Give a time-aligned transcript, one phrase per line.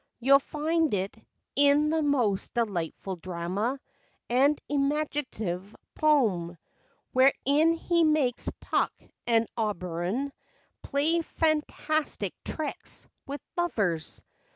[0.19, 1.15] You 'll find it
[1.55, 3.79] In that most delightful drama
[4.31, 6.57] And imaginative poem,
[7.13, 8.91] Wherein he makes Puck
[9.27, 10.33] and Oberon"
[10.81, 14.23] Play fantastic tricks" with lovers.